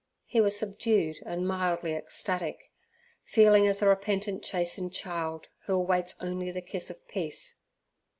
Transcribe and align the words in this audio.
He 0.25 0.41
was 0.41 0.57
subdued 0.57 1.19
and 1.27 1.47
mildly 1.47 1.93
ecstatic, 1.93 2.71
feeling 3.23 3.67
as 3.67 3.83
a 3.83 3.87
repentant 3.87 4.41
chastened 4.41 4.95
child, 4.95 5.45
who 5.67 5.75
awaits 5.75 6.15
only 6.19 6.49
the 6.49 6.59
kiss 6.59 6.89
of 6.89 7.07
peace. 7.07 7.59